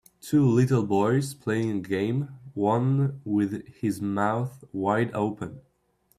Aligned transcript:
Two 0.19 0.47
little 0.47 0.83
boys 0.83 1.35
playing 1.35 1.69
a 1.77 1.79
game, 1.79 2.29
one 2.55 3.21
with 3.23 3.67
his 3.67 4.01
mouth 4.01 4.63
wide 4.71 5.13
open. 5.13 5.61